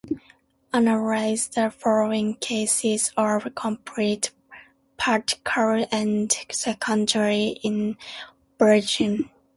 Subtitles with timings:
[0.73, 4.31] Analyze the following cases of complete,
[4.97, 9.29] partial and secondary inversion.